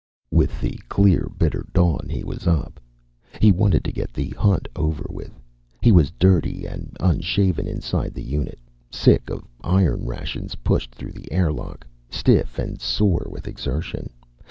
[0.31, 2.79] With the clear bitter dawn he was up.
[3.39, 5.39] He wanted to get the hunt over with.
[5.83, 8.57] He was dirty and unshaven inside the unit,
[8.89, 14.09] sick of iron rations pushed through the airlock, stiff and sore with exertion.